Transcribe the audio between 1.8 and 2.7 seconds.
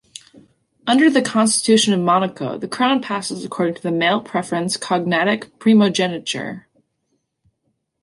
of Monaco, the